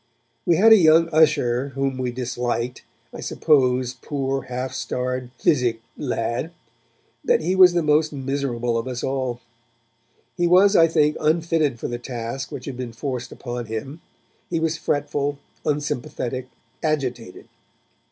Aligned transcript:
We 0.47 0.55
had 0.55 0.73
a 0.73 0.77
young 0.77 1.09
usher 1.09 1.69
whom 1.75 1.99
we 1.99 2.09
disliked. 2.11 2.83
I 3.13 3.19
suppose, 3.19 3.93
poor 3.93 4.45
half 4.45 4.73
starved 4.73 5.29
phthisic 5.37 5.77
lad, 5.95 6.51
that 7.23 7.41
he 7.41 7.55
was 7.55 7.73
the 7.73 7.83
most 7.83 8.11
miserable 8.11 8.79
of 8.79 8.87
us 8.87 9.03
all. 9.03 9.41
He 10.35 10.47
was, 10.47 10.75
I 10.75 10.87
think, 10.87 11.17
unfitted 11.19 11.79
for 11.79 11.87
the 11.87 11.99
task 11.99 12.51
which 12.51 12.65
had 12.65 12.77
been 12.77 12.93
forced 12.93 13.31
upon 13.31 13.67
him; 13.67 14.01
he 14.49 14.59
was 14.59 14.75
fretful, 14.75 15.37
unsympathetic, 15.67 16.47
agitated. 16.81 17.45